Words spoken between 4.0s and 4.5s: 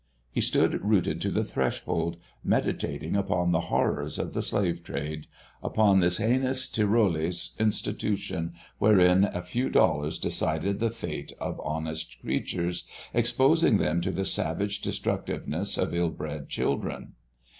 of the